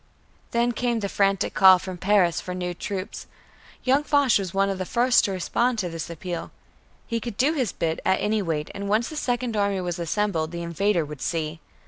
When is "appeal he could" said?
6.09-7.37